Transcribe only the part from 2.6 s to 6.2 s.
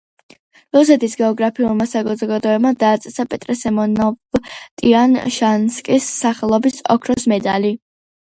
დააწესა პეტრე სემიონოვ-ტიან-შანსკის